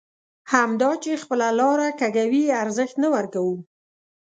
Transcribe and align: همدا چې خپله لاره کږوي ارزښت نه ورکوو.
همدا 0.53 0.91
چې 1.03 1.21
خپله 1.23 1.47
لاره 1.59 1.89
کږوي 1.99 2.43
ارزښت 2.63 2.95
نه 3.03 3.07
ورکوو. 3.15 3.55